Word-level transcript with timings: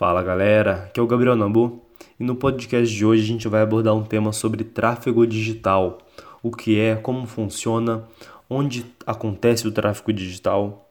galera, 0.00 0.86
aqui 0.86 0.98
é 0.98 1.02
o 1.02 1.06
Gabriel 1.06 1.36
Nambu 1.36 1.80
e 2.18 2.24
no 2.24 2.34
podcast 2.34 2.92
de 2.92 3.06
hoje 3.06 3.22
a 3.22 3.26
gente 3.26 3.46
vai 3.46 3.62
abordar 3.62 3.94
um 3.94 4.02
tema 4.02 4.32
sobre 4.32 4.64
tráfego 4.64 5.24
digital, 5.24 5.98
o 6.42 6.50
que 6.50 6.80
é, 6.80 6.96
como 6.96 7.28
funciona, 7.28 8.02
onde 8.50 8.84
acontece 9.06 9.68
o 9.68 9.70
tráfego 9.70 10.12
digital. 10.12 10.90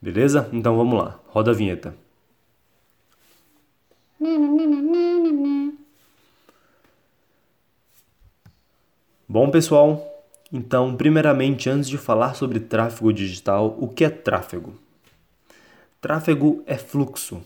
Beleza? 0.00 0.48
Então 0.54 0.74
vamos 0.74 0.98
lá, 0.98 1.20
roda 1.26 1.50
a 1.50 1.54
vinheta. 1.54 1.94
Bom, 9.28 9.50
pessoal, 9.50 10.02
então, 10.50 10.96
primeiramente, 10.96 11.68
antes 11.68 11.90
de 11.90 11.98
falar 11.98 12.32
sobre 12.32 12.58
tráfego 12.58 13.12
digital, 13.12 13.76
o 13.78 13.86
que 13.86 14.02
é 14.02 14.08
tráfego? 14.08 14.72
Tráfego 16.00 16.62
é 16.66 16.78
fluxo, 16.78 17.42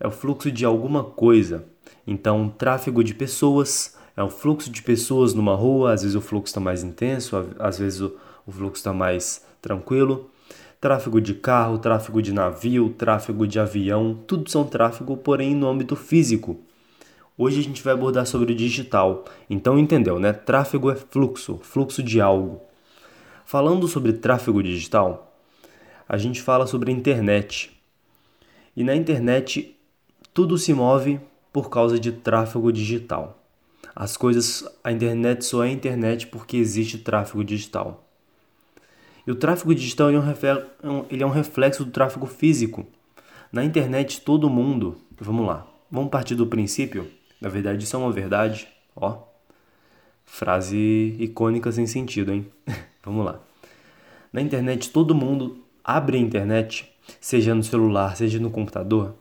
é 0.00 0.06
o 0.06 0.10
fluxo 0.10 0.50
de 0.50 0.64
alguma 0.64 1.04
coisa. 1.04 1.64
Então, 2.06 2.48
tráfego 2.48 3.02
de 3.02 3.14
pessoas 3.14 3.96
é 4.18 4.22
o 4.22 4.28
fluxo 4.28 4.68
de 4.68 4.82
pessoas 4.82 5.32
numa 5.32 5.54
rua, 5.54 5.92
às 5.92 6.02
vezes 6.02 6.16
o 6.16 6.20
fluxo 6.20 6.50
está 6.50 6.60
mais 6.60 6.82
intenso, 6.82 7.36
às 7.56 7.78
vezes 7.78 8.00
o, 8.00 8.12
fluxo 8.48 8.78
está 8.78 8.92
mais 8.92 9.44
tranquilo. 9.62 10.28
Tráfego 10.80 11.20
de 11.20 11.34
carro, 11.34 11.78
tráfego 11.78 12.20
de 12.20 12.32
navio, 12.32 12.90
tráfego 12.90 13.46
de 13.46 13.60
avião, 13.60 14.18
tudo 14.26 14.50
são 14.50 14.64
tráfego, 14.64 15.16
porém 15.16 15.54
no 15.54 15.68
âmbito 15.68 15.94
físico. 15.94 16.58
Hoje 17.36 17.60
a 17.60 17.62
gente 17.62 17.80
vai 17.80 17.92
abordar 17.92 18.26
sobre 18.26 18.52
o 18.52 18.56
digital. 18.56 19.24
Então 19.48 19.78
entendeu, 19.78 20.18
né? 20.18 20.32
Tráfego 20.32 20.90
é 20.90 20.96
fluxo, 20.96 21.60
fluxo 21.62 22.02
de 22.02 22.20
algo. 22.20 22.60
Falando 23.44 23.86
sobre 23.86 24.12
tráfego 24.12 24.60
digital, 24.64 25.32
a 26.08 26.18
gente 26.18 26.42
fala 26.42 26.66
sobre 26.66 26.90
internet. 26.90 27.70
E 28.76 28.82
na 28.82 28.96
internet 28.96 29.77
tudo 30.38 30.56
se 30.56 30.72
move 30.72 31.18
por 31.52 31.68
causa 31.68 31.98
de 31.98 32.12
tráfego 32.12 32.72
digital. 32.72 33.42
As 33.92 34.16
coisas, 34.16 34.64
a 34.84 34.92
internet 34.92 35.44
só 35.44 35.64
é 35.64 35.68
internet 35.72 36.28
porque 36.28 36.56
existe 36.56 36.96
tráfego 36.96 37.42
digital. 37.42 38.08
E 39.26 39.32
o 39.32 39.34
tráfego 39.34 39.74
digital 39.74 40.10
ele 40.10 40.18
é, 40.18 40.86
um 40.86 41.04
ele 41.10 41.24
é 41.24 41.26
um 41.26 41.30
reflexo 41.30 41.84
do 41.84 41.90
tráfego 41.90 42.24
físico. 42.24 42.86
Na 43.50 43.64
internet, 43.64 44.20
todo 44.20 44.48
mundo. 44.48 44.98
Vamos 45.18 45.44
lá, 45.44 45.66
vamos 45.90 46.08
partir 46.08 46.36
do 46.36 46.46
princípio. 46.46 47.10
Na 47.40 47.48
verdade, 47.48 47.82
isso 47.82 47.96
é 47.96 47.98
uma 47.98 48.12
verdade. 48.12 48.68
Ó, 48.94 49.18
frase 50.24 51.16
icônica 51.18 51.72
sem 51.72 51.84
sentido, 51.84 52.32
hein? 52.32 52.46
vamos 53.02 53.26
lá. 53.26 53.40
Na 54.32 54.40
internet, 54.40 54.90
todo 54.90 55.16
mundo 55.16 55.64
abre 55.82 56.16
a 56.16 56.20
internet, 56.20 56.88
seja 57.20 57.56
no 57.56 57.64
celular, 57.64 58.16
seja 58.16 58.38
no 58.38 58.52
computador, 58.52 59.16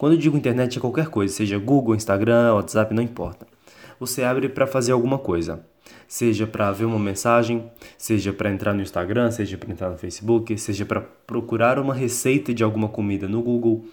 quando 0.00 0.14
eu 0.14 0.18
digo 0.18 0.34
internet 0.34 0.78
é 0.78 0.80
qualquer 0.80 1.08
coisa, 1.08 1.34
seja 1.34 1.58
Google, 1.58 1.94
Instagram, 1.94 2.54
WhatsApp, 2.54 2.94
não 2.94 3.02
importa. 3.02 3.46
Você 3.98 4.22
abre 4.22 4.48
para 4.48 4.66
fazer 4.66 4.92
alguma 4.92 5.18
coisa. 5.18 5.62
Seja 6.08 6.46
para 6.46 6.72
ver 6.72 6.86
uma 6.86 6.98
mensagem, 6.98 7.70
seja 7.98 8.32
para 8.32 8.50
entrar 8.50 8.72
no 8.72 8.80
Instagram, 8.80 9.30
seja 9.30 9.58
para 9.58 9.70
entrar 9.70 9.90
no 9.90 9.98
Facebook, 9.98 10.56
seja 10.56 10.86
para 10.86 11.02
procurar 11.02 11.78
uma 11.78 11.92
receita 11.92 12.54
de 12.54 12.64
alguma 12.64 12.88
comida 12.88 13.28
no 13.28 13.42
Google, 13.42 13.84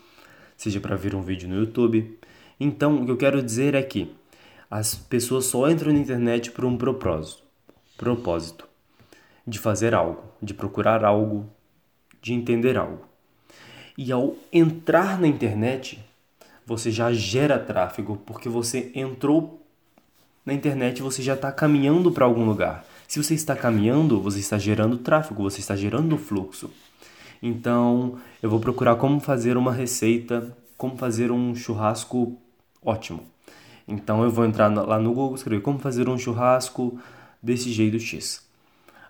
seja 0.55 0.79
para 0.79 0.95
ver 0.95 1.13
um 1.13 1.21
vídeo 1.21 1.49
no 1.49 1.55
YouTube. 1.55 2.17
Então, 2.57 3.01
o 3.01 3.05
que 3.05 3.11
eu 3.11 3.17
quero 3.17 3.43
dizer 3.43 3.75
é 3.75 3.83
que 3.83 4.09
as 4.71 4.95
pessoas 4.95 5.43
só 5.43 5.69
entram 5.69 5.91
na 5.91 5.99
internet 5.99 6.51
por 6.51 6.63
um 6.63 6.77
propósito, 6.77 7.43
propósito 7.97 8.65
de 9.45 9.59
fazer 9.59 9.93
algo, 9.93 10.23
de 10.41 10.53
procurar 10.53 11.03
algo, 11.03 11.49
de 12.21 12.33
entender 12.33 12.77
algo. 12.77 13.06
E 13.97 14.11
ao 14.11 14.35
entrar 14.53 15.19
na 15.19 15.27
internet, 15.27 15.99
você 16.65 16.91
já 16.91 17.11
gera 17.11 17.57
tráfego, 17.57 18.17
porque 18.25 18.47
você 18.47 18.91
entrou 18.93 19.59
na 20.45 20.53
internet, 20.53 21.01
você 21.01 21.23
já 21.23 21.33
está 21.33 21.51
caminhando 21.51 22.11
para 22.11 22.23
algum 22.23 22.45
lugar. 22.45 22.85
Se 23.07 23.21
você 23.21 23.33
está 23.33 23.55
caminhando, 23.55 24.21
você 24.21 24.39
está 24.39 24.57
gerando 24.57 24.97
tráfego, 24.97 25.41
você 25.41 25.61
está 25.61 25.75
gerando 25.75 26.17
fluxo. 26.17 26.69
Então, 27.41 28.19
eu 28.41 28.49
vou 28.49 28.59
procurar 28.59 28.97
como 28.97 29.19
fazer 29.19 29.57
uma 29.57 29.71
receita, 29.71 30.55
como 30.77 30.95
fazer 30.95 31.31
um 31.31 31.55
churrasco 31.55 32.37
ótimo. 32.83 33.23
Então, 33.87 34.23
eu 34.23 34.29
vou 34.29 34.45
entrar 34.45 34.67
lá 34.67 34.99
no 34.99 35.13
Google, 35.13 35.35
escrever 35.35 35.61
como 35.61 35.79
fazer 35.79 36.07
um 36.07 36.17
churrasco 36.19 36.99
desse 37.41 37.71
jeito 37.71 37.99
X. 37.99 38.45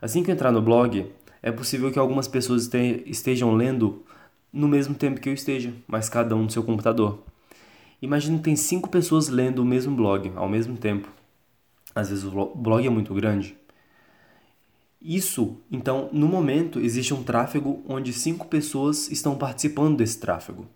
Assim 0.01 0.23
que 0.23 0.31
eu 0.31 0.33
entrar 0.33 0.51
no 0.51 0.61
blog, 0.61 1.07
é 1.41 1.51
possível 1.51 1.91
que 1.91 1.99
algumas 1.99 2.27
pessoas 2.27 2.69
estejam 3.05 3.53
lendo 3.53 4.03
no 4.51 4.67
mesmo 4.67 4.95
tempo 4.95 5.19
que 5.19 5.29
eu 5.29 5.33
esteja, 5.33 5.73
mas 5.87 6.09
cada 6.09 6.35
um 6.35 6.43
no 6.43 6.49
seu 6.49 6.63
computador. 6.63 7.23
Imagina 8.01 8.37
que 8.37 8.43
tem 8.43 8.55
cinco 8.55 8.89
pessoas 8.89 9.27
lendo 9.27 9.59
o 9.59 9.65
mesmo 9.65 9.95
blog 9.95 10.31
ao 10.35 10.47
mesmo 10.47 10.77
tempo. 10.77 11.09
Às 11.95 12.09
vezes 12.09 12.23
o 12.23 12.45
blog 12.55 12.85
é 12.85 12.89
muito 12.89 13.13
grande. 13.13 13.57
Isso, 15.01 15.57
então, 15.71 16.09
no 16.11 16.27
momento 16.27 16.79
existe 16.79 17.13
um 17.13 17.23
tráfego 17.23 17.83
onde 17.87 18.11
cinco 18.13 18.47
pessoas 18.47 19.09
estão 19.11 19.35
participando 19.35 19.97
desse 19.97 20.19
tráfego. 20.19 20.67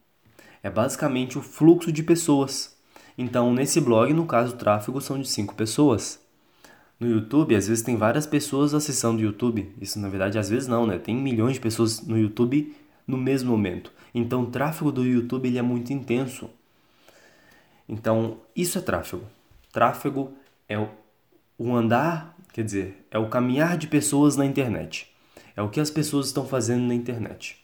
É 0.64 0.70
basicamente 0.70 1.38
o 1.38 1.42
fluxo 1.42 1.92
de 1.92 2.04
pessoas. 2.04 2.76
Então, 3.18 3.54
nesse 3.54 3.82
blog, 3.82 4.14
no 4.14 4.26
caso, 4.26 4.54
o 4.54 4.58
tráfego 4.58 5.02
são 5.02 5.20
de 5.20 5.28
cinco 5.28 5.54
pessoas. 5.56 6.20
No 7.00 7.10
YouTube, 7.10 7.56
às 7.56 7.68
vezes 7.68 7.84
tem 7.84 7.96
várias 7.98 8.28
pessoas 8.28 8.74
acessando 8.74 9.20
o 9.20 9.24
YouTube. 9.24 9.74
Isso, 9.82 10.00
na 10.00 10.08
verdade, 10.08 10.38
às 10.38 10.50
vezes 10.50 10.68
não, 10.68 10.86
né? 10.86 11.00
Tem 11.00 11.16
milhões 11.16 11.56
de 11.56 11.60
pessoas 11.60 12.02
no 12.02 12.18
YouTube 12.18 12.76
no 13.06 13.18
mesmo 13.18 13.52
momento. 13.52 13.92
Então, 14.14 14.44
o 14.44 14.52
tráfego 14.52 14.92
do 14.92 15.06
YouTube 15.06 15.48
ele 15.48 15.58
é 15.58 15.62
muito 15.62 15.94
intenso. 15.94 16.50
Então, 17.88 18.38
isso 18.56 18.78
é 18.78 18.82
tráfego. 18.82 19.26
Tráfego 19.72 20.34
é 20.68 20.78
o 21.58 21.76
andar, 21.76 22.36
quer 22.54 22.64
dizer, 22.64 23.06
é 23.12 23.18
o 23.18 23.30
caminhar 23.30 23.78
de 23.78 23.88
pessoas 23.88 24.36
na 24.36 24.46
internet. 24.46 25.12
É 25.56 25.62
o 25.62 25.70
que 25.70 25.80
as 25.80 25.90
pessoas 25.90 26.28
estão 26.28 26.46
fazendo 26.46 26.88
na 26.88 26.94
internet. 26.94 27.64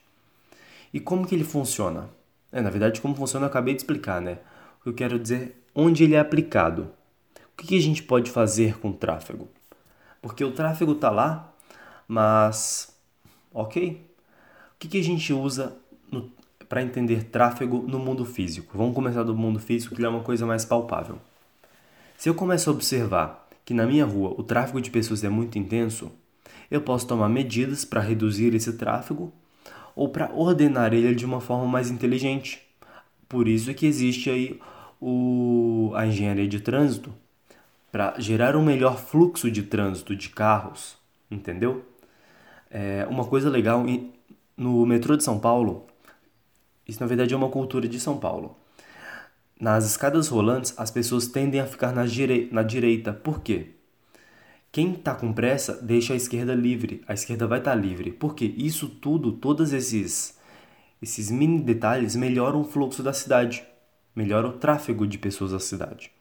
E 0.93 0.99
como 0.99 1.25
que 1.25 1.35
ele 1.35 1.43
funciona? 1.43 2.09
É, 2.51 2.61
na 2.61 2.69
verdade, 2.69 3.01
como 3.01 3.15
funciona 3.15 3.45
eu 3.45 3.49
acabei 3.49 3.73
de 3.73 3.81
explicar, 3.81 4.21
né? 4.21 4.39
O 4.79 4.83
que 4.83 4.89
eu 4.89 4.93
quero 4.93 5.19
dizer, 5.19 5.63
onde 5.73 6.03
ele 6.03 6.15
é 6.15 6.19
aplicado. 6.19 6.91
O 7.53 7.57
que, 7.57 7.67
que 7.67 7.77
a 7.77 7.81
gente 7.81 8.03
pode 8.03 8.31
fazer 8.31 8.77
com 8.79 8.89
o 8.89 8.93
tráfego? 8.93 9.47
Porque 10.21 10.43
o 10.43 10.51
tráfego 10.51 10.93
está 10.93 11.09
lá, 11.09 11.53
mas, 12.07 12.95
ok, 13.53 14.05
que, 14.79 14.87
que 14.87 14.99
a 14.99 15.03
gente 15.03 15.33
usa 15.33 15.75
para 16.69 16.81
entender 16.81 17.23
tráfego 17.23 17.83
no 17.87 17.99
mundo 17.99 18.25
físico? 18.25 18.77
Vamos 18.77 18.93
começar 18.93 19.23
do 19.23 19.35
mundo 19.35 19.59
físico, 19.59 19.95
que 19.95 20.03
é 20.03 20.09
uma 20.09 20.21
coisa 20.21 20.45
mais 20.45 20.65
palpável. 20.65 21.19
Se 22.17 22.29
eu 22.29 22.35
começo 22.35 22.69
a 22.69 22.73
observar 22.73 23.47
que 23.63 23.73
na 23.73 23.85
minha 23.85 24.05
rua 24.05 24.33
o 24.37 24.43
tráfego 24.43 24.81
de 24.81 24.89
pessoas 24.89 25.23
é 25.23 25.29
muito 25.29 25.57
intenso, 25.57 26.11
eu 26.69 26.81
posso 26.81 27.07
tomar 27.07 27.29
medidas 27.29 27.85
para 27.85 28.01
reduzir 28.01 28.53
esse 28.53 28.73
tráfego 28.73 29.31
ou 29.95 30.09
para 30.09 30.31
ordenar 30.33 30.93
ele 30.93 31.15
de 31.15 31.25
uma 31.25 31.41
forma 31.41 31.65
mais 31.65 31.89
inteligente. 31.89 32.61
Por 33.27 33.47
isso 33.47 33.73
que 33.73 33.85
existe 33.85 34.29
aí 34.29 34.59
o, 35.01 35.91
a 35.95 36.05
engenharia 36.05 36.47
de 36.47 36.59
trânsito 36.59 37.13
para 37.91 38.13
gerar 38.19 38.55
um 38.55 38.63
melhor 38.63 38.97
fluxo 38.97 39.49
de 39.49 39.63
trânsito 39.63 40.15
de 40.15 40.29
carros, 40.29 40.97
entendeu? 41.31 41.85
É, 42.69 43.07
uma 43.09 43.25
coisa 43.25 43.49
legal 43.49 43.85
no 44.57 44.85
metrô 44.85 45.15
de 45.15 45.23
São 45.23 45.39
Paulo, 45.39 45.85
isso 46.87 46.99
na 46.99 47.05
verdade 47.05 47.33
é 47.33 47.37
uma 47.37 47.49
cultura 47.49 47.87
de 47.87 47.99
São 47.99 48.17
Paulo. 48.17 48.57
Nas 49.59 49.85
escadas 49.85 50.27
rolantes, 50.27 50.73
as 50.77 50.89
pessoas 50.89 51.27
tendem 51.27 51.59
a 51.59 51.65
ficar 51.65 51.91
na, 51.91 52.05
direi 52.05 52.49
na 52.51 52.63
direita. 52.63 53.11
Por 53.13 53.41
quê? 53.41 53.71
Quem 54.71 54.93
está 54.93 55.15
com 55.15 55.33
pressa 55.33 55.73
deixa 55.81 56.13
a 56.13 56.15
esquerda 56.15 56.53
livre. 56.53 57.03
A 57.07 57.13
esquerda 57.13 57.47
vai 57.47 57.59
estar 57.59 57.71
tá 57.71 57.77
livre. 57.77 58.11
Porque 58.11 58.45
isso 58.45 58.87
tudo, 58.87 59.31
todos 59.31 59.73
esses, 59.73 60.37
esses 61.01 61.31
mini 61.31 61.59
detalhes 61.59 62.15
melhoram 62.15 62.61
o 62.61 62.63
fluxo 62.63 63.01
da 63.01 63.13
cidade. 63.13 63.63
Melhoram 64.15 64.49
o 64.49 64.53
tráfego 64.53 65.07
de 65.07 65.17
pessoas 65.17 65.51
da 65.51 65.59
cidade. 65.59 66.11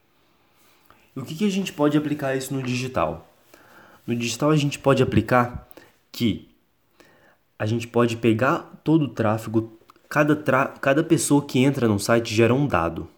E 1.14 1.20
o 1.20 1.24
que, 1.24 1.34
que 1.34 1.46
a 1.46 1.50
gente 1.50 1.72
pode 1.72 1.96
aplicar 1.96 2.34
isso 2.34 2.54
no 2.54 2.62
digital? 2.62 3.30
No 4.06 4.16
digital 4.16 4.50
a 4.50 4.56
gente 4.56 4.78
pode 4.78 5.02
aplicar 5.02 5.68
que 6.10 6.48
a 7.58 7.66
gente 7.66 7.86
pode 7.86 8.16
pegar 8.16 8.80
todo 8.84 9.06
o 9.06 9.08
tráfego, 9.08 9.78
cada, 10.08 10.36
cada 10.36 11.02
pessoa 11.02 11.44
que 11.44 11.58
entra 11.58 11.88
no 11.88 11.98
site 11.98 12.34
gera 12.34 12.54
um 12.54 12.66
dado. 12.66 13.08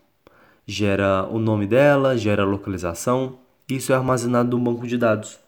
Gera 0.66 1.26
o 1.30 1.38
nome 1.38 1.66
dela, 1.66 2.16
gera 2.16 2.42
a 2.42 2.46
localização, 2.46 3.38
isso 3.68 3.92
é 3.92 3.96
armazenado 3.96 4.56
no 4.56 4.62
banco 4.62 4.86
de 4.86 4.96
dados. 4.96 5.38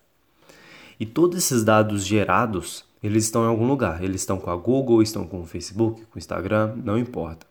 E 0.99 1.07
todos 1.07 1.39
esses 1.39 1.65
dados 1.65 2.05
gerados, 2.05 2.85
eles 3.03 3.25
estão 3.25 3.45
em 3.45 3.49
algum 3.49 3.67
lugar. 3.67 4.03
Eles 4.03 4.21
estão 4.21 4.39
com 4.39 4.51
a 4.51 4.57
Google, 4.57 5.03
estão 5.03 5.27
com 5.27 5.41
o 5.41 5.47
Facebook, 5.47 6.03
com 6.03 6.17
o 6.17 6.19
Instagram, 6.19 6.75
não 6.85 6.99
importa. 6.99 7.47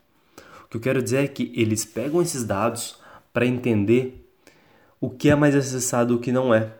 O 0.65 0.69
que 0.69 0.77
eu 0.77 0.81
quero 0.81 1.01
dizer 1.01 1.23
é 1.23 1.27
que 1.27 1.51
eles 1.55 1.83
pegam 1.83 2.21
esses 2.21 2.43
dados 2.43 2.99
para 3.33 3.45
entender 3.45 4.29
o 5.01 5.09
que 5.09 5.29
é 5.29 5.35
mais 5.35 5.55
acessado 5.55 6.13
e 6.13 6.17
o 6.17 6.19
que 6.19 6.31
não 6.31 6.53
é. 6.53 6.73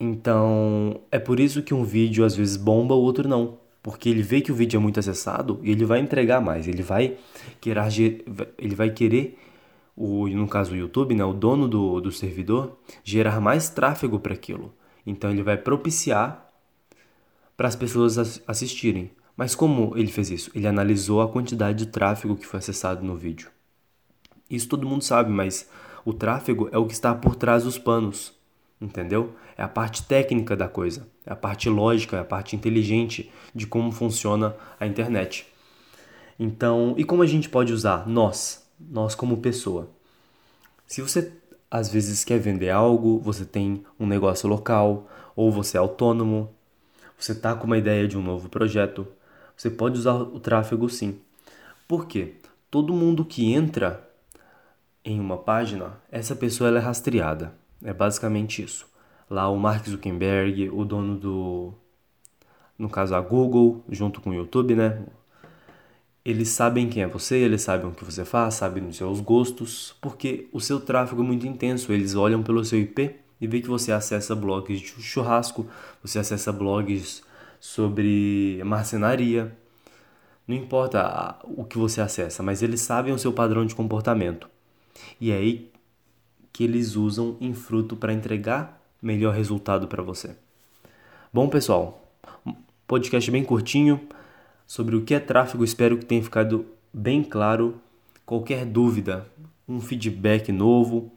Então, 0.00 1.00
é 1.10 1.18
por 1.18 1.40
isso 1.40 1.62
que 1.62 1.74
um 1.74 1.84
vídeo 1.84 2.24
às 2.24 2.36
vezes 2.36 2.56
bomba, 2.56 2.94
o 2.94 3.00
outro 3.00 3.28
não. 3.28 3.58
porque 3.82 4.08
ele 4.08 4.22
vê 4.22 4.40
que 4.40 4.52
o 4.52 4.54
vídeo 4.54 4.76
é 4.78 4.80
muito 4.80 5.00
acessado 5.00 5.60
e 5.62 5.70
ele 5.70 5.84
vai 5.84 5.98
entregar 6.00 6.40
mais, 6.40 6.68
ele 6.68 6.82
vai 6.82 7.16
querer, 7.60 8.24
ele 8.58 8.74
vai 8.74 8.90
querer 8.90 9.38
o, 9.96 10.28
no 10.28 10.46
caso 10.46 10.72
o 10.72 10.76
YouTube, 10.76 11.14
né, 11.14 11.24
o 11.24 11.32
dono 11.32 11.66
do, 11.66 12.00
do 12.00 12.12
servidor, 12.12 12.78
gerar 13.02 13.40
mais 13.40 13.68
tráfego 13.68 14.20
para 14.20 14.34
aquilo. 14.34 14.72
Então 15.04 15.30
ele 15.30 15.42
vai 15.42 15.56
propiciar 15.56 16.48
para 17.56 17.66
as 17.66 17.74
pessoas 17.74 18.40
assistirem. 18.46 19.10
Mas 19.36 19.54
como 19.54 19.96
ele 19.96 20.08
fez 20.12 20.30
isso? 20.30 20.50
Ele 20.54 20.66
analisou 20.66 21.20
a 21.20 21.28
quantidade 21.28 21.78
de 21.78 21.86
tráfego 21.86 22.36
que 22.36 22.46
foi 22.46 22.58
acessado 22.58 23.04
no 23.04 23.16
vídeo. 23.16 23.50
Isso 24.50 24.68
todo 24.68 24.86
mundo 24.86 25.02
sabe, 25.02 25.30
mas 25.30 25.68
o 26.04 26.12
tráfego 26.12 26.68
é 26.72 26.78
o 26.78 26.86
que 26.86 26.92
está 26.92 27.14
por 27.14 27.34
trás 27.36 27.64
dos 27.64 27.78
panos, 27.78 28.32
entendeu? 28.80 29.34
É 29.56 29.62
a 29.62 29.68
parte 29.68 30.04
técnica 30.04 30.56
da 30.56 30.68
coisa, 30.68 31.08
é 31.26 31.32
a 31.32 31.36
parte 31.36 31.68
lógica, 31.68 32.16
é 32.16 32.20
a 32.20 32.24
parte 32.24 32.54
inteligente 32.54 33.30
de 33.54 33.66
como 33.66 33.90
funciona 33.92 34.54
a 34.78 34.86
internet. 34.86 35.46
Então, 36.38 36.94
e 36.96 37.04
como 37.04 37.22
a 37.22 37.26
gente 37.26 37.48
pode 37.48 37.72
usar 37.72 38.06
nós, 38.06 38.66
nós 38.78 39.14
como 39.14 39.38
pessoa? 39.38 39.90
Se 40.86 41.02
você 41.02 41.32
às 41.70 41.88
vezes 41.90 42.24
quer 42.24 42.38
vender 42.38 42.70
algo, 42.70 43.18
você 43.18 43.44
tem 43.44 43.84
um 43.98 44.06
negócio 44.06 44.48
local, 44.48 45.08
ou 45.36 45.52
você 45.52 45.76
é 45.76 45.80
autônomo, 45.80 46.50
você 47.18 47.32
está 47.32 47.54
com 47.54 47.66
uma 47.66 47.76
ideia 47.76 48.06
de 48.08 48.16
um 48.16 48.22
novo 48.22 48.48
projeto, 48.48 49.06
você 49.56 49.68
pode 49.68 49.98
usar 49.98 50.14
o 50.14 50.40
tráfego 50.40 50.88
sim. 50.88 51.18
Por 51.86 52.06
quê? 52.06 52.36
Todo 52.70 52.94
mundo 52.94 53.24
que 53.24 53.52
entra 53.52 54.08
em 55.04 55.18
uma 55.18 55.36
página, 55.36 56.00
essa 56.10 56.36
pessoa 56.36 56.70
é 56.70 56.78
rastreada. 56.78 57.52
É 57.82 57.92
basicamente 57.92 58.62
isso. 58.62 58.86
Lá 59.30 59.48
o 59.48 59.56
Mark 59.56 59.86
Zuckerberg, 59.86 60.70
o 60.70 60.84
dono 60.84 61.16
do 61.16 61.74
no 62.78 62.88
caso 62.88 63.14
a 63.14 63.20
Google, 63.20 63.84
junto 63.88 64.20
com 64.20 64.30
o 64.30 64.34
YouTube, 64.34 64.74
né? 64.76 65.02
Eles 66.24 66.50
sabem 66.50 66.88
quem 66.88 67.02
é 67.02 67.06
você, 67.06 67.36
eles 67.36 67.62
sabem 67.62 67.88
o 67.88 67.92
que 67.92 68.04
você 68.04 68.24
faz, 68.24 68.54
sabem 68.54 68.86
os 68.86 68.96
seus 68.96 69.20
gostos, 69.20 69.96
porque 70.00 70.48
o 70.52 70.60
seu 70.60 70.78
tráfego 70.78 71.22
é 71.22 71.24
muito 71.24 71.46
intenso. 71.46 71.92
Eles 71.92 72.14
olham 72.14 72.42
pelo 72.42 72.64
seu 72.64 72.78
IP 72.78 73.16
e 73.40 73.46
vê 73.46 73.60
que 73.60 73.68
você 73.68 73.92
acessa 73.92 74.34
blogs 74.34 74.80
de 74.80 74.86
churrasco, 75.02 75.66
você 76.02 76.18
acessa 76.18 76.52
blogs 76.52 77.22
sobre 77.58 78.60
marcenaria. 78.64 79.56
Não 80.46 80.54
importa 80.56 81.36
o 81.44 81.64
que 81.64 81.78
você 81.78 82.00
acessa, 82.00 82.42
mas 82.42 82.62
eles 82.62 82.80
sabem 82.80 83.12
o 83.12 83.18
seu 83.18 83.32
padrão 83.32 83.66
de 83.66 83.74
comportamento. 83.74 84.48
E 85.20 85.32
aí 85.32 85.70
que 86.58 86.64
eles 86.64 86.96
usam 86.96 87.36
em 87.40 87.54
fruto 87.54 87.94
para 87.94 88.12
entregar 88.12 88.82
melhor 89.00 89.32
resultado 89.32 89.86
para 89.86 90.02
você. 90.02 90.34
Bom, 91.32 91.48
pessoal, 91.48 92.10
podcast 92.84 93.30
bem 93.30 93.44
curtinho 93.44 94.00
sobre 94.66 94.96
o 94.96 95.02
que 95.02 95.14
é 95.14 95.20
tráfego. 95.20 95.62
Espero 95.62 95.96
que 95.96 96.04
tenha 96.04 96.20
ficado 96.20 96.66
bem 96.92 97.22
claro. 97.22 97.80
Qualquer 98.26 98.66
dúvida, 98.66 99.28
um 99.68 99.80
feedback 99.80 100.50
novo, 100.50 101.12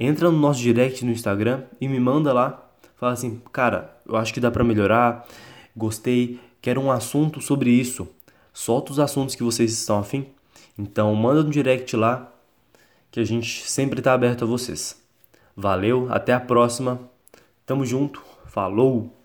entra 0.00 0.30
no 0.30 0.38
nosso 0.38 0.60
direct 0.60 1.04
no 1.04 1.12
Instagram 1.12 1.64
e 1.78 1.86
me 1.86 2.00
manda 2.00 2.32
lá. 2.32 2.66
Fala 2.96 3.12
assim, 3.12 3.42
cara, 3.52 3.94
eu 4.08 4.16
acho 4.16 4.32
que 4.32 4.40
dá 4.40 4.50
para 4.50 4.64
melhorar. 4.64 5.28
Gostei, 5.76 6.40
quero 6.62 6.80
um 6.80 6.90
assunto 6.90 7.42
sobre 7.42 7.68
isso. 7.68 8.08
Solta 8.54 8.90
os 8.90 8.98
assuntos 8.98 9.34
que 9.34 9.42
vocês 9.42 9.70
estão 9.70 9.98
afim. 9.98 10.28
Então 10.78 11.14
manda 11.14 11.42
no 11.42 11.50
direct 11.50 11.94
lá 11.94 12.31
que 13.12 13.20
a 13.20 13.24
gente 13.24 13.68
sempre 13.68 14.00
está 14.00 14.14
aberto 14.14 14.42
a 14.42 14.46
vocês. 14.46 15.00
Valeu, 15.54 16.08
até 16.10 16.32
a 16.32 16.40
próxima. 16.40 16.98
Tamo 17.64 17.84
junto. 17.84 18.24
Falou! 18.46 19.21